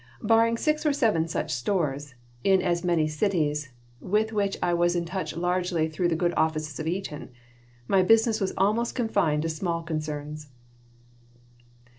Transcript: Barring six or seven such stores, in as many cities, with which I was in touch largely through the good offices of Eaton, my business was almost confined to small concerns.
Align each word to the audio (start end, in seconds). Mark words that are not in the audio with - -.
Barring 0.23 0.57
six 0.57 0.83
or 0.83 0.93
seven 0.93 1.27
such 1.27 1.53
stores, 1.53 2.15
in 2.43 2.59
as 2.63 2.83
many 2.83 3.07
cities, 3.07 3.69
with 3.99 4.33
which 4.33 4.57
I 4.59 4.73
was 4.73 4.95
in 4.95 5.05
touch 5.05 5.35
largely 5.37 5.87
through 5.87 6.07
the 6.07 6.15
good 6.15 6.33
offices 6.35 6.79
of 6.79 6.87
Eaton, 6.87 7.29
my 7.87 8.01
business 8.01 8.41
was 8.41 8.51
almost 8.57 8.95
confined 8.95 9.43
to 9.43 9.49
small 9.49 9.83
concerns. 9.83 10.47